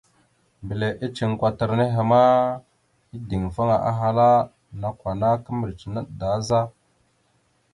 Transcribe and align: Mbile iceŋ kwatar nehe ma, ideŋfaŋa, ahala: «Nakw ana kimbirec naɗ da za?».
Mbile 0.63 0.87
iceŋ 1.05 1.31
kwatar 1.39 1.71
nehe 1.79 2.01
ma, 2.11 2.21
ideŋfaŋa, 3.15 3.77
ahala: 3.89 4.29
«Nakw 4.79 5.01
ana 5.11 5.29
kimbirec 5.43 5.81
naɗ 5.93 6.07
da 6.19 6.29
za?». 6.47 6.59